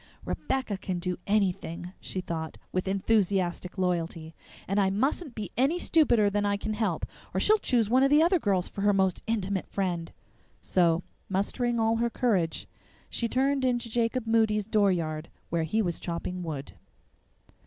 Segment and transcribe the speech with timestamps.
[0.25, 4.33] "Rebecca can do anything," she thought, with enthusiastic loyalty,
[4.67, 8.09] "and I mustn't be any stupider than I can help, or she'll choose one of
[8.09, 10.11] the other girls for her most intimate friend."
[10.59, 12.67] So, mustering all her courage,
[13.11, 16.73] she turned into Jacob Moody's dooryard, where he was chopping wood.